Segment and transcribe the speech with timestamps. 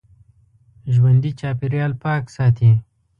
[0.93, 2.71] ژوندي چاپېریال پاک ساتي